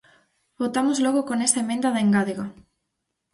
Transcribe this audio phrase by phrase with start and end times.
[0.61, 2.45] Votamos logo con esa emenda de engádega.